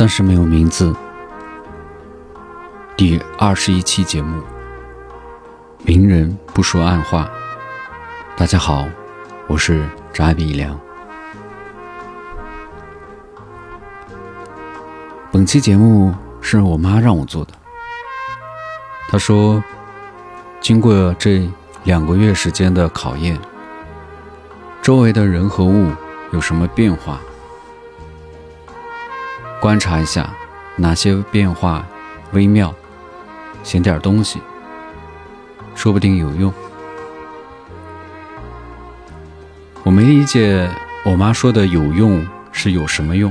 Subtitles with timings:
[0.00, 0.96] 暂时没有名字。
[2.96, 4.42] 第二十一期节目，
[5.84, 7.30] 明人不说暗话。
[8.34, 8.88] 大家好，
[9.46, 10.80] 我是翟比良。
[15.30, 17.52] 本期节目是我妈让我做的。
[19.10, 19.62] 她说，
[20.62, 21.46] 经过这
[21.84, 23.38] 两个月时间的考验，
[24.80, 25.92] 周围的人和物
[26.32, 27.20] 有什么变化？
[29.60, 30.30] 观察一下
[30.76, 31.84] 哪些变化
[32.32, 32.74] 微妙，
[33.62, 34.40] 写点东西，
[35.74, 36.50] 说不定有用。
[39.82, 40.66] 我没理解
[41.04, 43.30] 我妈说的有用是有什么用。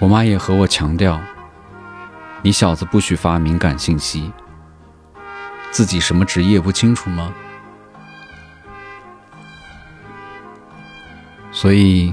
[0.00, 1.20] 我妈也和我强调
[2.42, 4.32] ：“你小子不许发敏感信息，
[5.70, 7.32] 自己什么职业不清楚吗？”
[11.52, 12.12] 所以。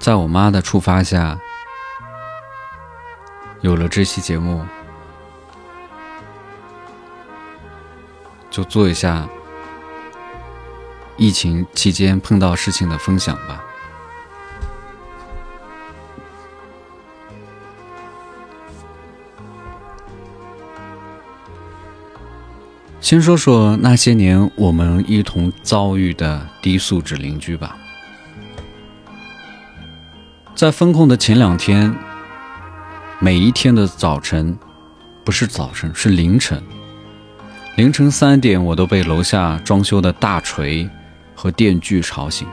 [0.00, 1.38] 在我妈的触发下，
[3.60, 4.64] 有了这期节目，
[8.50, 9.28] 就做一下
[11.18, 13.62] 疫情期间碰到事情的分享吧。
[23.02, 27.76] 先说说那些年我们一同遭遇的低素质邻居吧。
[30.60, 31.96] 在封控的前两天，
[33.18, 34.58] 每一天的早晨，
[35.24, 36.62] 不是早晨，是凌晨，
[37.78, 40.86] 凌晨三点，我都被楼下装修的大锤
[41.34, 42.46] 和电锯吵醒，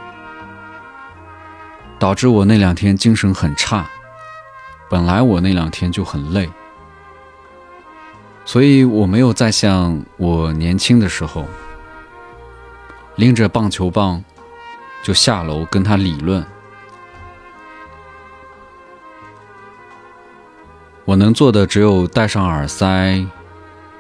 [2.00, 3.86] 导致我那两天精神很差。
[4.90, 6.50] 本来我那两天就很累，
[8.46, 11.46] 所以我没有再像我年轻的时候，
[13.18, 14.24] 拎着棒球棒
[15.04, 16.42] 就下楼跟他理论。
[21.08, 23.26] 我能做的只有戴上耳塞，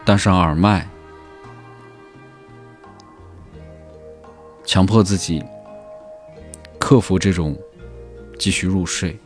[0.04, 0.86] 戴上耳麦，
[4.66, 5.42] 强迫自己
[6.78, 7.58] 克服这种
[8.38, 9.18] 继续入睡。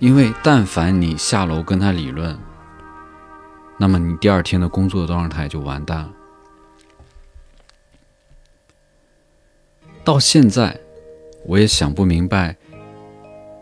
[0.00, 2.36] 因为但凡你下楼跟他理论，
[3.78, 6.12] 那么你第二天的工作状态就完蛋了。
[10.02, 10.80] 到现在，
[11.46, 12.56] 我也想不明白。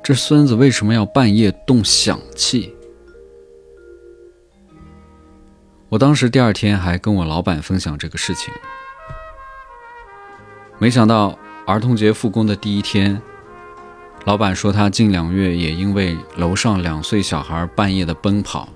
[0.06, 2.72] 这孙子为什么要半夜动响器？
[5.89, 8.55] 我当时第二天还跟我老板分享这个事情，
[10.78, 13.21] 没想到儿童节复工的第一天，
[14.27, 18.69] 老板说他近两月也因为楼上两岁小孩半夜的奔跑，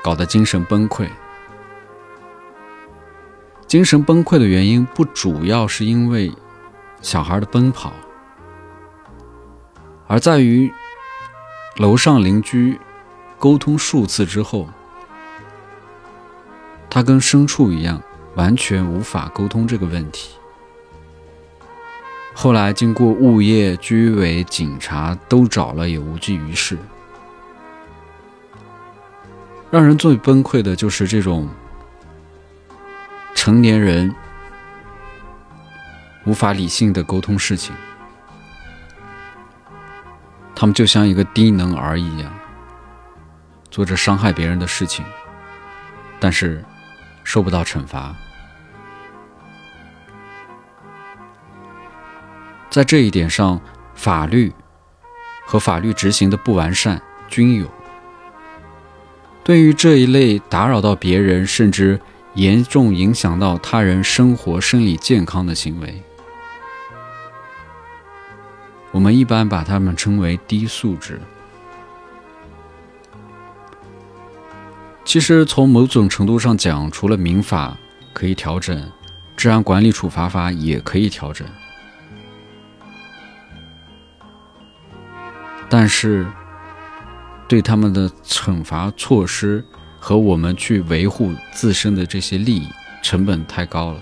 [0.00, 1.08] 搞得精神崩溃。
[3.66, 6.32] 精神崩溃的原因不主要是因为
[7.02, 7.92] 小孩的奔跑。
[10.06, 10.72] 而在于
[11.76, 12.78] 楼上邻居
[13.38, 14.68] 沟通数次之后，
[16.88, 18.00] 他跟牲畜一样，
[18.34, 20.34] 完全无法沟通这个问题。
[22.34, 26.76] 后来经过物业、居委、警察都找了，也无济于事。
[29.70, 31.48] 让人最崩溃的就是这种
[33.34, 34.14] 成年人
[36.24, 37.74] 无法理性的沟通事情。
[40.54, 42.32] 他们就像一个低能儿一样，
[43.70, 45.04] 做着伤害别人的事情，
[46.20, 46.64] 但是
[47.24, 48.14] 受不到惩罚。
[52.70, 53.60] 在这一点上，
[53.94, 54.52] 法律
[55.44, 57.68] 和法律执行的不完善均有。
[59.42, 62.00] 对于这一类打扰到别人，甚至
[62.34, 66.02] 严重影响到他人生活、生理健康的行为。
[68.94, 71.20] 我们一般把他们称为低素质。
[75.04, 77.76] 其实从某种程度上讲，除了民法
[78.12, 78.88] 可以调整，
[79.36, 81.44] 治安管理处罚法也可以调整。
[85.68, 86.24] 但是，
[87.48, 89.64] 对他们的惩罚措施
[89.98, 92.68] 和我们去维护自身的这些利益，
[93.02, 94.00] 成本太高了。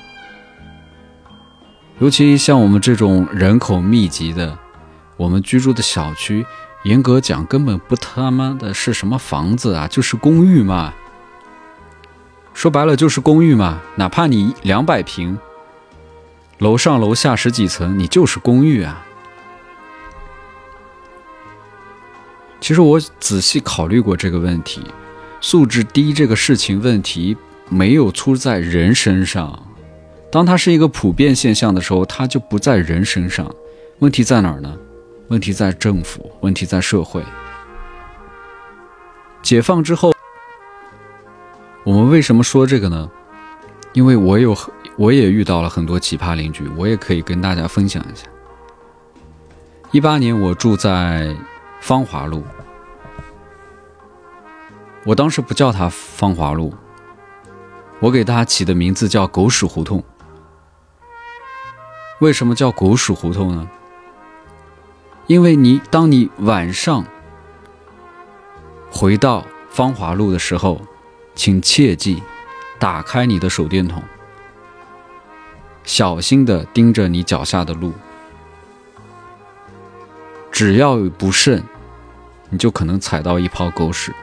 [1.98, 4.58] 尤其像我们这种人口密集的。
[5.16, 6.44] 我们居住的小区，
[6.84, 10.92] 严格讲根本不他妈的是什么房子啊，就是公寓嘛。
[12.54, 15.38] 说白了就是公寓嘛，哪怕你两百平，
[16.58, 19.06] 楼上楼下十几层，你就是公寓啊。
[22.60, 24.82] 其实我仔细考虑过这个问题，
[25.40, 27.36] 素质低这个事情问题
[27.68, 29.66] 没有出在人身上，
[30.30, 33.52] 当它是一个普遍现象的时候，它就不在人身上。
[33.98, 34.76] 问题在哪儿呢？
[35.32, 37.24] 问题在政府，问题在社会。
[39.40, 40.12] 解放之后，
[41.84, 43.10] 我们为什么说这个呢？
[43.94, 44.54] 因为我有，
[44.98, 48.26] 我也遇到了很多奇葩邻居，我也可以跟大家分享一下。
[49.90, 51.34] 一八年，我住在
[51.80, 52.44] 芳华路，
[55.06, 56.74] 我当时不叫它芳华路，
[58.00, 60.04] 我给它起的名字叫狗屎胡同。
[62.20, 63.66] 为什么叫狗屎胡同呢？
[65.26, 67.04] 因为你当你晚上
[68.90, 70.80] 回到芳华路的时候，
[71.34, 72.22] 请切记
[72.78, 74.02] 打开你的手电筒，
[75.84, 77.92] 小心的盯着你脚下的路。
[80.50, 81.62] 只要不慎，
[82.50, 84.14] 你就可能踩到一泡狗屎。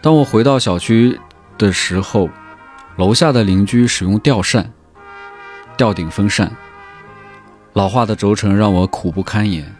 [0.00, 1.20] 当我回到小区
[1.58, 2.30] 的时候。
[2.96, 4.74] 楼下的邻居使用吊扇，
[5.80, 6.54] 吊顶风扇，
[7.72, 9.74] 老化的轴承让我苦不堪言。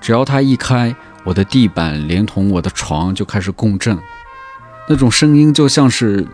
[0.00, 3.98] 只要它一开，我的地板连同我的床就开始共振，
[4.88, 6.26] 那种声音就像是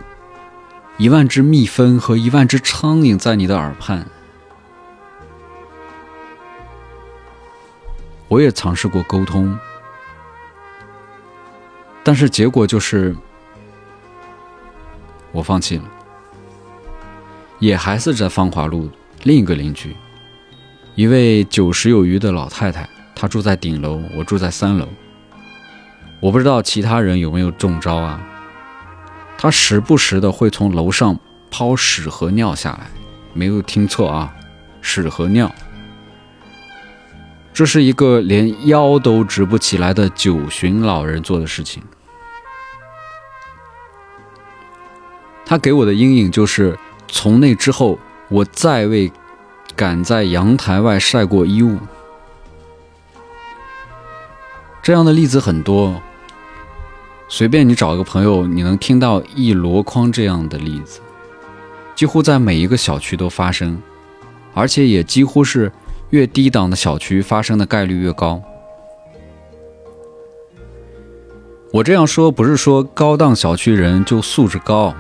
[0.97, 4.07] 一万只蜜蜂和一万只苍蝇在你的耳畔。
[8.29, 9.59] 我也尝试过沟通，
[12.05, 13.17] 但是结果就是。
[15.33, 15.85] 我放弃了，
[17.59, 18.91] 也还是在芳华路
[19.25, 19.97] 另一个邻居，
[20.95, 24.87] 一位九十有余的老太太，她住在顶楼，我住在三楼。
[26.21, 28.21] 我不知道其他人有没有中招啊？
[29.37, 31.19] 她时不时的会从楼上
[31.51, 32.91] 抛屎和尿下来，
[33.33, 34.35] 没有听错啊，
[34.81, 35.53] 屎和尿。
[37.53, 41.83] 这是一个连腰都直不起来的九旬老人做的事情。
[45.45, 46.79] 他给我的阴影就是，
[47.09, 49.11] 从那之后，我再未
[49.75, 51.79] 敢在阳台外晒过衣物。
[54.83, 56.01] 这样的例子很多，
[57.29, 61.01] 随便你找个朋友，你能听到一箩筐这样的例子，
[61.95, 63.83] 几乎在每一个小区都发生，
[64.55, 65.71] 而且也几乎是
[66.11, 68.43] 越低档的小区发生的概率越高。
[71.71, 74.95] 我这样说不是说高档小区人就素质高。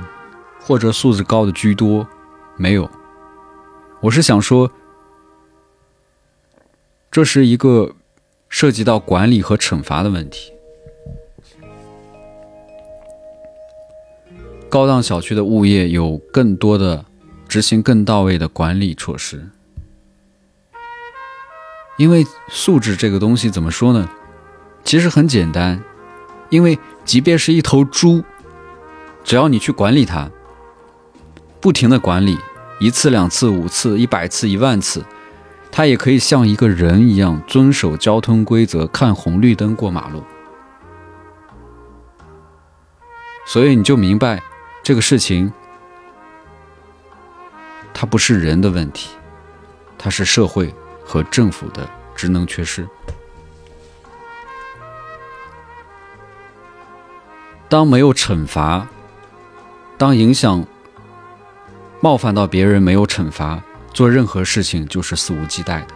[0.68, 2.06] 或者素质高的居多，
[2.58, 2.90] 没有。
[4.00, 4.70] 我是想说，
[7.10, 7.94] 这是一个
[8.50, 10.52] 涉及到管理和惩罚的问题。
[14.68, 17.02] 高档小区的物业有更多的
[17.48, 19.48] 执行更到位的管理措施，
[21.96, 24.06] 因为素质这个东西怎么说呢？
[24.84, 25.82] 其实很简单，
[26.50, 28.22] 因为即便是一头猪，
[29.24, 30.30] 只要你去管理它。
[31.60, 32.38] 不停的管理，
[32.78, 35.04] 一次、两次、五次、一百次、一万次，
[35.72, 40.22] 他也可以像一个人一样遵守交通规则，看红绿灯过马路。
[43.44, 44.40] 所以你就明白，
[44.84, 45.52] 这个事情，
[47.92, 49.10] 它不是人的问题，
[49.98, 50.72] 它是社会
[51.04, 52.86] 和政府的职能缺失。
[57.68, 58.86] 当没有惩罚，
[59.96, 60.64] 当影响。
[62.00, 63.60] 冒犯到别人没有惩罚，
[63.92, 65.94] 做任何事情就是肆无忌惮的。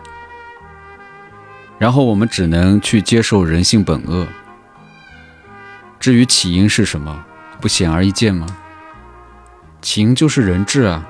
[1.79, 4.27] 然后我们只能去接受人性本恶。
[6.01, 7.25] 至于起因是什么，
[7.61, 8.47] 不显而易见吗？
[9.81, 11.07] 起因就是人质啊，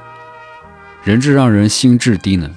[1.05, 2.55] 人质让人心智低能。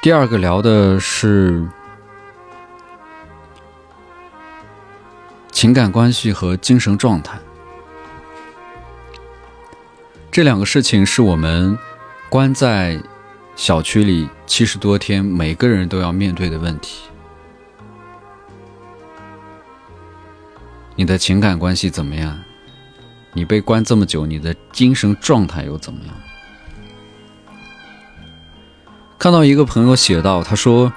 [0.00, 1.68] 第二个聊的是。
[5.62, 7.38] 情感关系和精神状态，
[10.28, 11.78] 这两个事情是我们
[12.28, 13.00] 关在
[13.54, 17.04] 小区里七十多天，每个人都要面对的问题。
[20.96, 22.36] 你的情感关系怎么样？
[23.32, 26.14] 你被关这么久，你的精神状态又怎么样？
[29.16, 30.92] 看到一个朋友写道：“他说，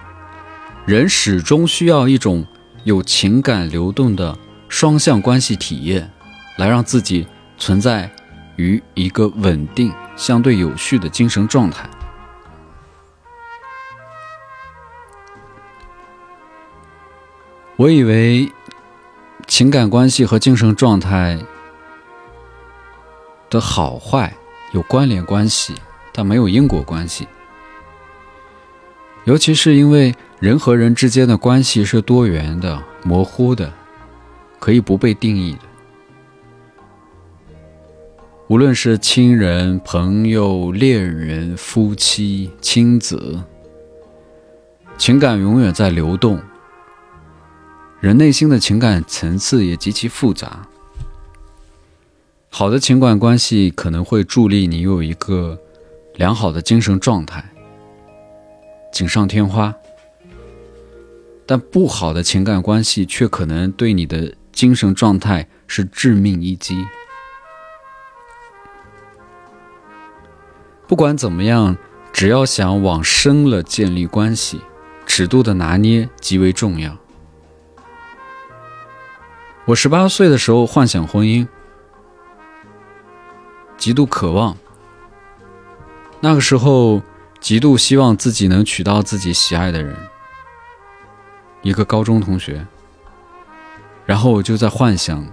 [0.88, 2.44] 人始终需要一种
[2.84, 4.36] 有情感流动的。”
[4.78, 6.12] 双向关系体验，
[6.58, 7.26] 来让自己
[7.58, 8.12] 存在
[8.58, 11.90] 于一个稳定、相对有序的精神状态。
[17.78, 18.52] 我以为
[19.48, 21.40] 情感关系和精神状态
[23.50, 24.36] 的好坏
[24.74, 25.74] 有关联关系，
[26.12, 27.30] 但没有因果关系。
[29.24, 33.72] 尤其是因为人和人之间的关系是多元的、模糊的，
[34.66, 35.60] 可以不被定义的。
[38.48, 43.44] 无论是亲人、朋友、恋人、夫妻、亲子，
[44.98, 46.42] 情感永远在流动。
[48.00, 50.68] 人内心的情感层次也极其复杂。
[52.50, 55.60] 好的情感关系可能会助力你有一个
[56.16, 57.46] 良好的精神状态，
[58.92, 59.76] 锦上添花。
[61.46, 66.88] 但不好的情感关系却可能对你的精神状态是致命一击。
[70.88, 71.76] 不管怎么样，
[72.14, 74.62] 只要想往深了建立关系，
[75.06, 76.98] 尺度的拿捏极为重要。
[79.66, 81.46] 我十八岁的时候幻想婚姻，
[83.78, 84.56] 极度渴望。
[86.22, 87.02] 那个时候，
[87.42, 89.96] 极度希望自己能娶到自己喜爱的人，
[91.62, 92.66] 一个高中同学。
[94.06, 95.26] 然后我就在幻想，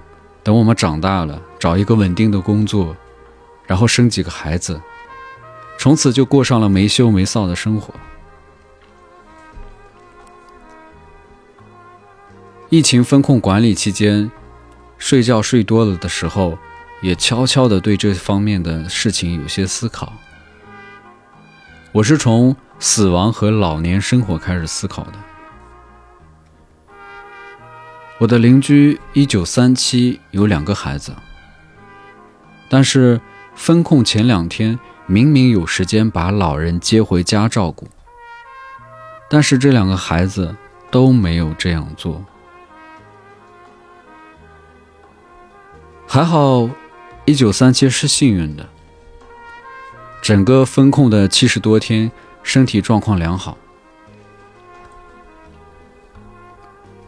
[0.42, 2.96] 等我们长大了，找一个稳定的工作，
[3.66, 4.80] 然后生几个孩子。
[5.78, 7.92] 从此就过上了没羞没臊的生活。
[12.68, 14.30] 疫情风控管理期间，
[14.96, 16.56] 睡觉睡多了的时候，
[17.02, 20.12] 也悄悄的对这方面的事情有些思考。
[21.92, 25.12] 我是从死亡和老年生活开始思考的。
[28.22, 31.12] 我的邻居一九三七有两个孩子，
[32.68, 33.20] 但是
[33.56, 34.78] 分控前两天。
[35.06, 37.88] 明明有时间把老人接回家照顾，
[39.28, 40.54] 但是这两个孩子
[40.92, 42.24] 都没有这样做。
[46.06, 46.70] 还好，
[47.24, 48.68] 一九三七是幸运的，
[50.22, 52.12] 整个封控的七十多天，
[52.44, 53.58] 身体状况良好。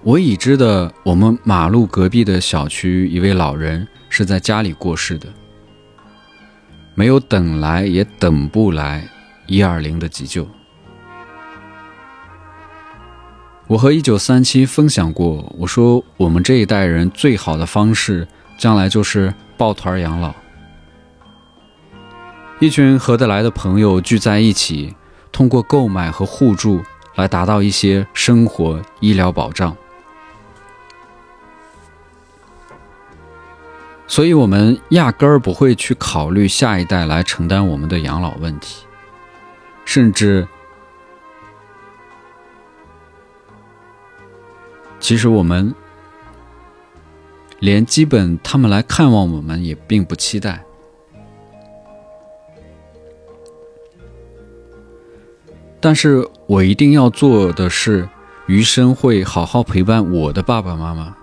[0.04, 5.26] 我已知的，我们马路隔壁的小区一位老人是在家里过世的。
[6.94, 9.08] 没有等来，也等不来
[9.46, 10.46] 一二零的急救。
[13.66, 20.34] 我和一九三七分享过，我说我们这一代人最好的方式，将来就是抱团养老，
[22.60, 24.94] 一群合得来的朋友聚在一起，
[25.32, 26.82] 通过购买和互助
[27.14, 29.74] 来达到一些生活医疗保障。
[34.06, 38.84] 所以，我们压根儿不会去考虑下一代来承担我们的养老问题，
[39.84, 40.46] 甚至，
[45.00, 45.74] 其实我们
[47.58, 50.62] 连基本他们来看望我们也并不期待。
[55.80, 58.08] 但是我一定要做的是，
[58.46, 61.16] 余生会好好陪伴我的爸爸妈妈，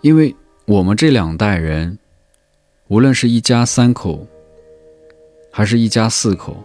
[0.00, 0.34] 因为。
[0.66, 1.96] 我们这两代人，
[2.88, 4.26] 无论是一家三口，
[5.52, 6.56] 还是一家四口，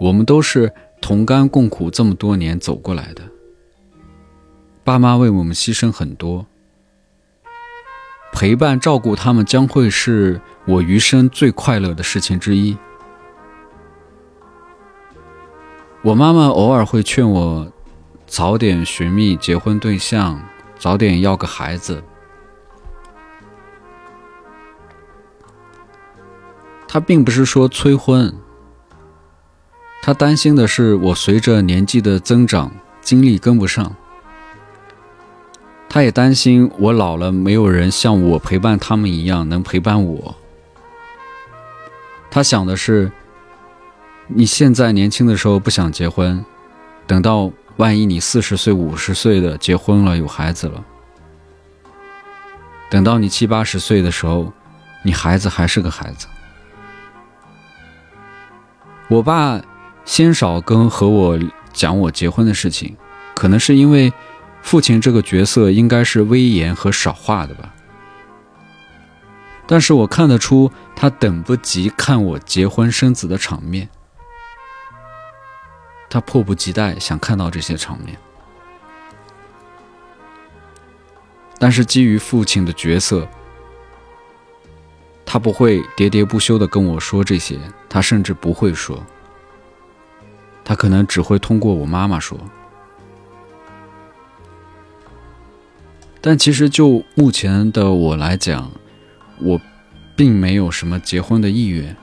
[0.00, 3.22] 我们都是同甘共苦这么多年走过来的。
[4.82, 6.44] 爸妈为我们牺牲很多，
[8.32, 12.76] 陪伴照顾他们将会是我余生最快乐的事情之一。
[16.02, 17.72] 我妈妈偶尔会劝我，
[18.26, 20.42] 早点寻觅结婚对象，
[20.76, 22.02] 早点要个孩子。
[26.96, 28.34] 他并不是说催婚，
[30.00, 32.72] 他担心的是我随着年纪的增长，
[33.02, 33.94] 精力跟不上。
[35.90, 40.34] 他也担心我老了，没有人像我陪伴他们一样能陪伴我。
[42.30, 43.12] 他想的是，
[44.26, 46.42] 你现在年轻的时候不想结婚，
[47.06, 50.82] 等到万一你四十岁、五十岁的结婚了，有孩子了，
[52.88, 54.50] 等到你七八十岁的时候，
[55.04, 56.26] 你孩子还是个孩子。
[59.08, 59.60] 我爸
[60.04, 61.38] 鲜少跟和我
[61.72, 62.96] 讲我结婚的事情，
[63.34, 64.12] 可能是因为
[64.62, 67.72] 父亲这个角色应该是威严和少话的吧。
[69.66, 73.88] 但是我看得出他等不及看我结婚生子的场面，
[76.10, 78.18] 他迫不及待想看到这些场面。
[81.58, 83.28] 但是基于父亲的角色。
[85.26, 89.04] 他不会喋喋不休地跟我说这些，他甚至不会说，
[90.64, 92.38] 他可能只会通过我妈妈说。
[96.20, 98.70] 但其实就目前的我来讲，
[99.40, 99.60] 我
[100.14, 101.94] 并没有什么结婚的意愿。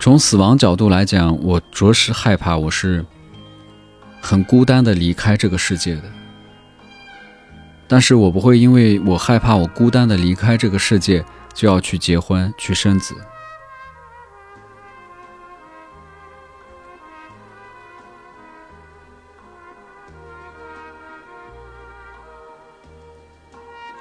[0.00, 3.04] 从死亡角度来讲，我着实害怕，我是
[4.20, 6.17] 很孤单的离开这个世界的。
[7.88, 13.16] 但是我不会因为我害怕我孤单的离开这个世界，就要去结婚去生子。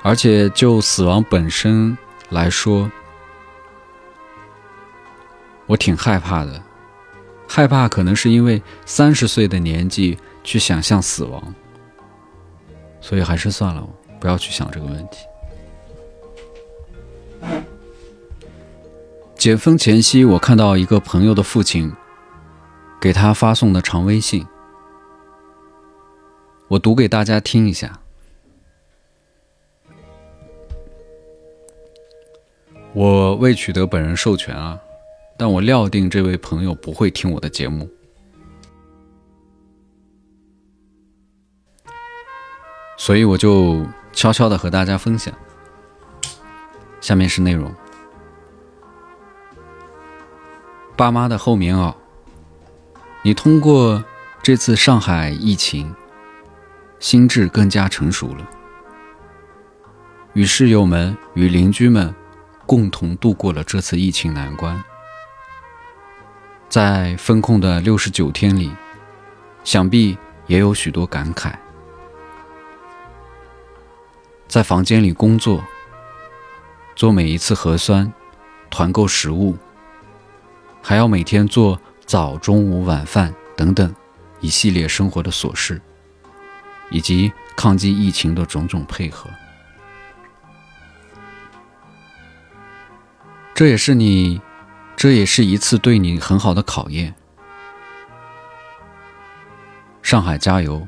[0.03, 1.97] 而且就死亡本身
[2.29, 2.89] 来说，
[5.65, 6.63] 我挺害怕的，
[7.47, 11.53] 害怕可能是因为三十岁的年纪去想象死亡，
[12.99, 13.87] 所以还是算了，
[14.19, 15.25] 不要去想这个问题。
[19.35, 21.93] 解封前夕，我看到一个朋友的父亲
[22.99, 24.45] 给他发送的长微信，
[26.67, 27.99] 我读给大家听一下。
[32.93, 34.79] 我未取得本人授权啊，
[35.37, 37.87] 但我料定这位朋友不会听我的节目，
[42.97, 45.33] 所以我就悄悄的和大家分享。
[46.99, 47.73] 下面是内容：
[50.97, 51.95] 爸妈的厚棉袄，
[53.21, 54.03] 你通过
[54.43, 55.95] 这次上海疫情，
[56.99, 58.49] 心智更加成熟了，
[60.33, 62.13] 与室友们与邻居们。
[62.65, 64.83] 共同度过了这次疫情难关，
[66.67, 68.69] 在封控的六十九天里，
[69.63, 71.53] 想必也有许多感慨。
[74.57, 75.63] 在房间里工作，
[76.95, 78.11] 做每一次核酸，
[78.71, 79.55] 团购食物，
[80.81, 83.95] 还要每天做早、中午、晚饭等等
[84.39, 85.79] 一系列生活的琐事，
[86.89, 89.29] 以及抗击疫情的种种配合。
[93.53, 94.41] 这也是你，
[94.95, 97.13] 这也是一次对你很好的考验。
[100.01, 100.87] 上海加油！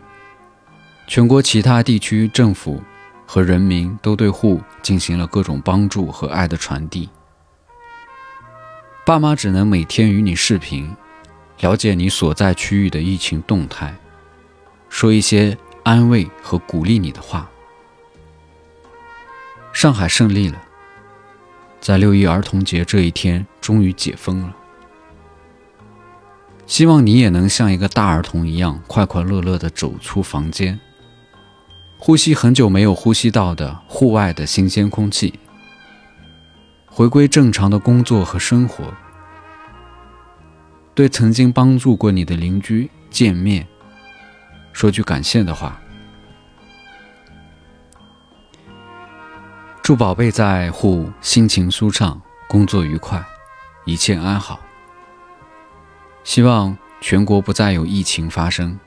[1.05, 2.81] 全国其他地区政府
[3.31, 7.07] 和人民都对户进行了各种帮助和爱的传递。
[9.05, 10.89] 爸妈只能每天与你视频，
[11.59, 13.95] 了解你所在区域的疫情动态，
[14.89, 17.47] 说一些安慰和鼓励你的话。
[19.71, 20.59] 上海胜利了。
[21.79, 24.55] 在六一儿童节这一天，终于解封了。
[26.65, 30.79] 希望你也能像一个大儿童一样，快快乐乐地走出房间，
[32.01, 35.37] 呼吸很久没有呼吸到的户外的新鲜空气，
[36.85, 38.85] 回归正常的工作和生活，
[40.95, 43.67] 对曾经帮助过你的邻居见面，
[44.71, 45.77] 说句感谢的话。
[49.83, 53.21] 祝宝贝在沪心情舒畅，工作愉快，
[53.83, 54.61] 一切安好。
[56.23, 58.79] 希望全国不再有疫情发生。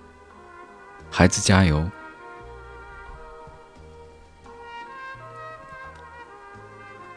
[1.10, 1.86] 孩子加油！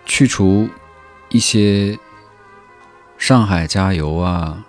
[0.05, 0.69] 去除
[1.29, 1.97] 一些
[3.17, 4.65] 上海加油啊，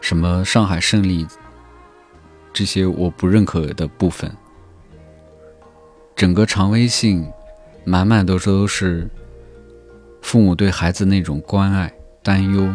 [0.00, 1.26] 什么上海胜利
[2.52, 4.34] 这些我不认可的部分。
[6.16, 7.30] 整个长微信。
[7.86, 9.06] 满满都都是
[10.22, 12.74] 父母对孩子那种关爱、担忧，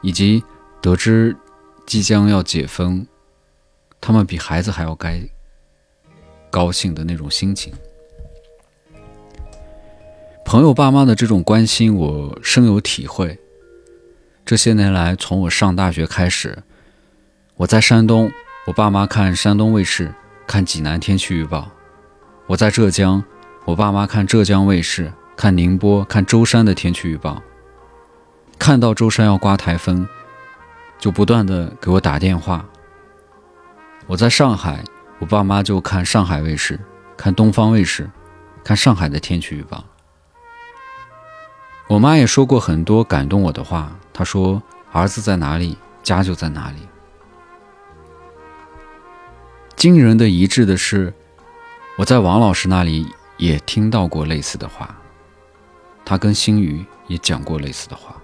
[0.00, 0.44] 以及
[0.80, 1.36] 得知
[1.84, 3.04] 即将要解封，
[4.00, 5.28] 他们比孩子还要该
[6.52, 7.74] 高兴的那种心情。
[10.44, 13.38] 朋友、爸妈的这种关心，我深有体会。
[14.44, 16.62] 这些年来，从我上大学开始，
[17.56, 18.30] 我在山东，
[18.66, 20.14] 我爸妈看山东卫视。
[20.44, 21.70] 看济南天气预报，
[22.46, 23.22] 我在浙江，
[23.64, 27.40] 我爸妈看浙江卫视，看宁波，看舟山的天气预报。
[28.58, 30.06] 看到舟山要刮台风，
[30.98, 32.68] 就不断的给我打电话。
[34.06, 34.84] 我在上海，
[35.20, 36.78] 我爸妈就看上海卫视，
[37.16, 38.10] 看东方卫视，
[38.64, 39.82] 看上海的天气预报。
[41.92, 46.78] 我妈也说过很多感动我的话，她说：“儿子在哪里，家就在哪里。”
[49.76, 51.12] 惊人的一致的是，
[51.98, 54.96] 我在王老师那里也听到过类似的话，
[56.02, 58.16] 他跟星宇也讲过类似的话。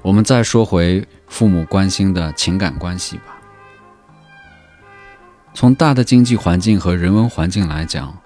[0.00, 3.36] 我们再说回父母关心的情感关系吧。
[5.52, 8.16] 从大的经济环境和人文环境来讲，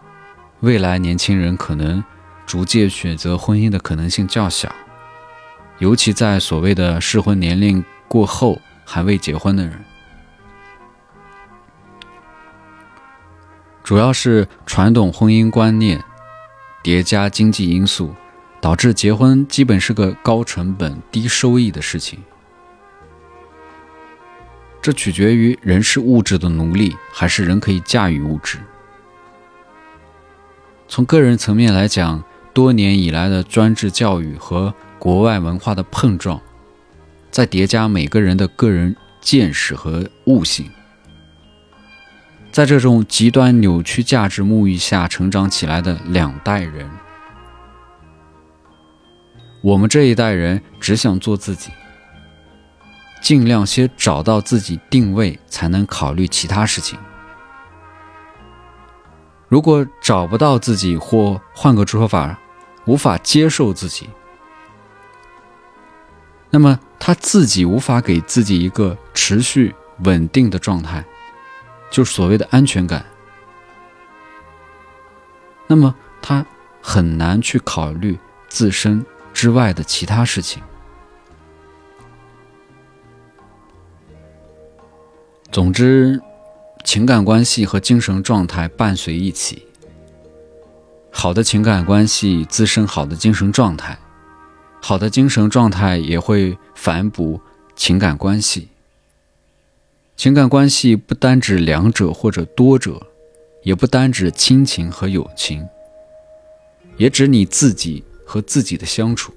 [0.61, 2.05] 未来年轻人可能
[2.47, 4.73] 逐渐选择婚姻的可能性较小，
[5.79, 9.85] 尤其在所谓的适婚年龄过后还未结婚的人。
[13.83, 16.03] 主要是传统婚姻观念
[16.83, 18.15] 叠加经济因素，
[18.61, 22.21] 导致结婚基本是个高成本、低收益的事情。
[24.81, 28.59] 这取决于人是物质的奴隶，还是人可以驾驭物质。
[30.89, 32.23] 从个人层面来讲，
[32.57, 36.41] 多年以来的专制教育和国外文化的碰撞，
[37.31, 40.71] 再叠加每个人的个人见识和悟性，
[42.51, 46.89] 在这种极端扭曲价值沐浴下成长起来的两代人，
[49.61, 51.71] 我们这一代人只想做自己。
[53.21, 56.99] 尽量先找到自己定位，才能考虑其他事情。
[59.47, 62.39] 如果找不到自己，或换个说法，
[62.87, 64.09] 无法接受自己，
[66.51, 71.05] 那么他自己无法给自己一个持续稳定的状态，
[71.91, 73.05] 就是所谓的安全感。
[75.67, 76.47] 那么他
[76.81, 78.17] 很难去考虑
[78.49, 80.63] 自身之外的其他事情。
[85.51, 86.21] 总之，
[86.85, 89.67] 情感关系和精神状态伴随一起。
[91.19, 93.99] 好的情感关系滋生好的精神状态，
[94.83, 97.41] 好的精神状态也会反哺
[97.75, 98.69] 情感关系。
[100.15, 103.01] 情感关系不单指两者或者多者，
[103.63, 105.67] 也不单指亲情和友情，
[106.99, 109.33] 也指你自己和自己的相处。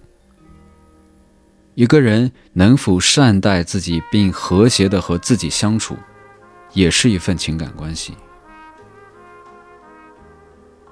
[1.76, 5.96] 一个人能否善待自己，并和谐的和自己相处？
[6.74, 8.14] 也是一份情感关系。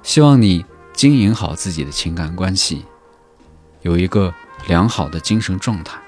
[0.01, 0.65] 希望你
[0.97, 2.83] 经营好自己的情感关系，
[3.83, 4.33] 有一个
[4.67, 6.01] 良好的精神状态。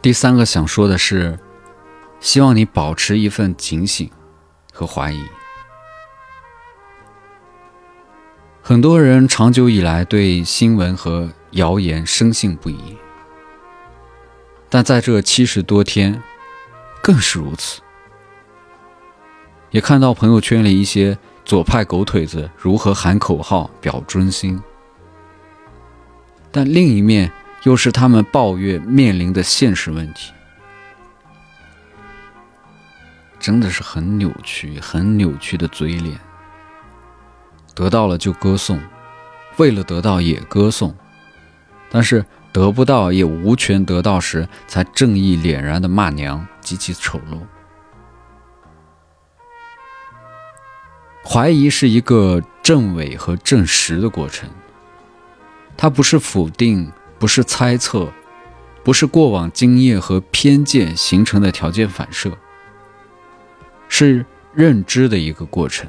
[0.00, 1.38] 第三个想说的是，
[2.18, 4.10] 希望你保持一份警醒
[4.72, 5.22] 和怀疑。
[8.62, 12.96] 很多人长久以来对新闻和谣言深信不疑。
[14.70, 16.22] 但在这七十多天，
[17.02, 17.82] 更是如此。
[19.74, 24.62] 也看到朋友圈里一些左派狗腿子如何喊口号表忠心，
[26.52, 27.32] 但另一面
[27.64, 30.32] 又是他们抱怨面临的现实问题，
[33.40, 36.16] 真的是很扭曲、很扭曲的嘴脸。
[37.74, 38.80] 得到了就歌颂，
[39.56, 40.94] 为了得到也歌颂，
[41.90, 42.24] 但是。
[42.54, 47.40] 得不到也无权得到时，才正义凛然的骂娘，极其丑陋。
[51.26, 54.48] 怀疑是一个证伪和证实的过程，
[55.76, 58.12] 它不是否定，不是猜测，
[58.82, 62.36] 不是过往经验和偏见形成的条件反射，
[63.88, 65.88] 是认知的一个过程，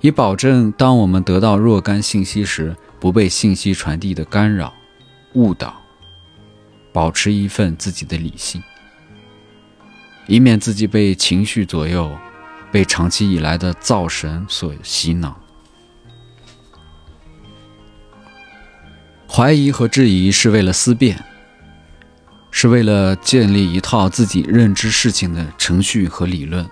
[0.00, 4.72] 以保证当我们得到若干信息时，不被信息传递的干扰。
[5.34, 5.82] 误导，
[6.94, 8.62] 保持一份自己的理性，
[10.26, 12.10] 以免自己被情绪左右，
[12.76, 15.40] 被长期以来的造神所洗脑。
[19.26, 21.24] 怀疑和质疑是为了思辨，
[22.50, 26.68] 是为了建立一套自己认知事情的程序和理论，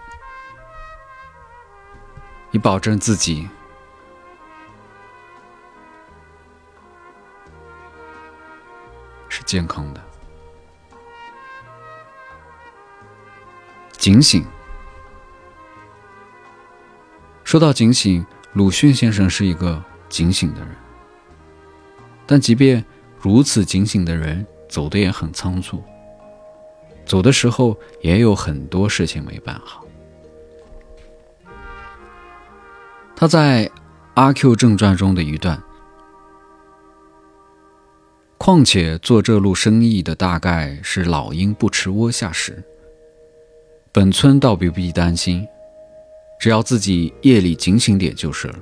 [2.51, 3.49] 以保证自己。
[9.31, 10.05] 是健康的。
[13.93, 14.45] 警醒。
[17.55, 20.71] 说到警醒，鲁迅先生是一个警醒的人，
[22.27, 22.85] 但即便
[23.21, 25.81] 如此警醒的人，走的也很仓促，
[27.07, 29.87] 走的时候也有很多事情没办好。
[33.15, 33.67] 他在
[34.15, 35.63] 《阿 Q 正传》中的一段。
[38.37, 42.65] 况且做这路生意的大概是老鹰不吃窝下食。
[43.93, 45.47] 本村倒不必担心，
[46.45, 48.59] 只要自己夜里警醒点就是了。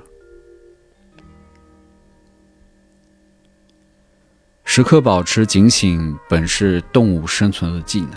[4.63, 8.11] 时刻保持警醒，本是动物生存的技能，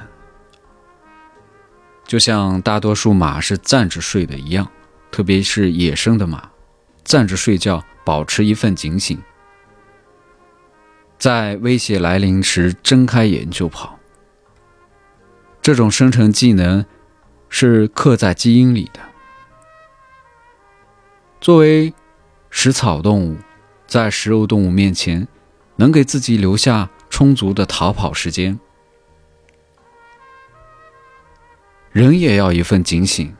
[2.05, 4.70] 就像大多数马是站着睡的一样，
[5.11, 6.48] 特别是野生的马，
[7.02, 9.20] 站着睡觉，保持一份警醒。
[11.18, 13.98] 在威胁来临时，睁开眼就跑。
[15.61, 16.87] 这种生成技能
[17.48, 19.00] 是刻在基因里的。
[21.46, 21.94] 作为
[22.50, 23.37] 食草动物，
[23.87, 25.28] 在食肉动物面前，
[25.76, 28.59] 能给自己留下充足的逃跑时间。
[31.92, 33.32] 人也要一份警醒。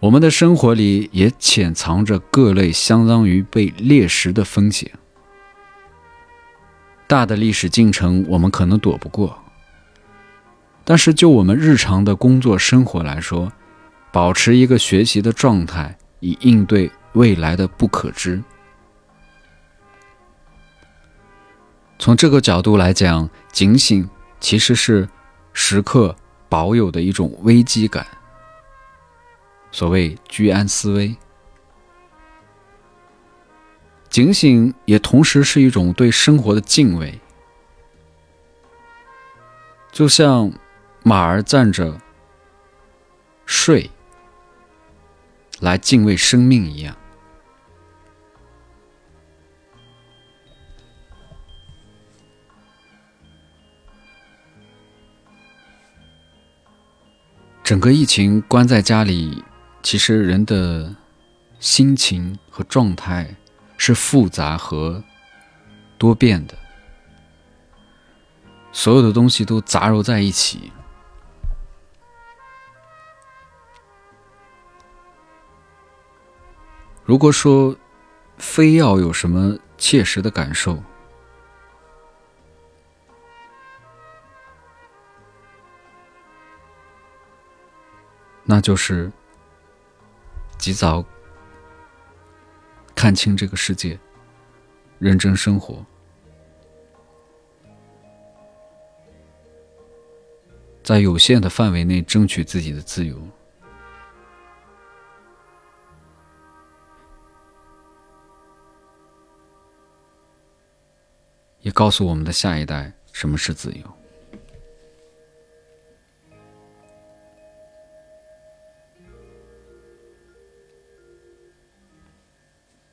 [0.00, 4.90] 我们的生活里也潜藏着各类相当于被猎食的风险。
[7.06, 9.38] 大的历史进程我们可能躲不过，
[10.84, 13.52] 但是就我们日常的工作生活来说，
[14.16, 18.42] 保持一个学习的状态，以应对未来的不可知。
[21.98, 24.08] 从这个角度来讲，警醒
[24.40, 25.06] 其实是
[25.52, 26.16] 时刻
[26.48, 28.06] 保有的一种危机感。
[29.70, 31.14] 所谓居安思危，
[34.08, 37.20] 警醒也同时是一种对生活的敬畏。
[39.92, 40.50] 就像
[41.02, 42.00] 马儿站着
[43.44, 43.90] 睡
[45.60, 46.96] 来敬畏生命一样。
[57.64, 59.42] 整个疫情关在家里，
[59.82, 60.94] 其实人的
[61.58, 63.34] 心情和状态
[63.76, 65.02] 是复杂和
[65.98, 66.56] 多变的，
[68.70, 70.70] 所有的东西都杂糅在一起。
[77.06, 77.74] 如果说
[78.36, 80.76] 非要有什么切实的感受，
[88.42, 89.10] 那就是
[90.58, 91.04] 及早
[92.92, 93.96] 看清这个世界，
[94.98, 95.86] 认真生活，
[100.82, 103.16] 在有限的范围内争取自己的自由，
[111.66, 113.80] 也告诉我们的下一代什么是自由。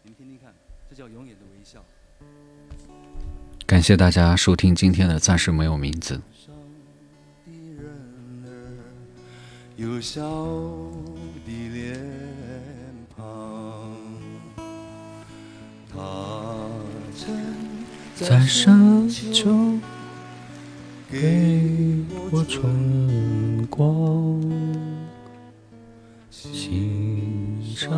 [0.01, 0.51] 您听听看，
[0.89, 1.85] 这叫永远的微笑。
[3.67, 6.17] 感谢大家收听今天的《暂时没有名字》。
[9.75, 10.19] 有笑
[11.45, 12.01] 的脸
[13.15, 13.95] 庞，
[18.15, 19.49] 在深秋
[21.11, 21.97] 给
[22.31, 24.39] 我春光，
[26.29, 27.91] 心上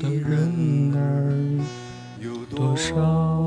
[0.00, 1.34] 的人儿
[2.20, 3.37] 有多少？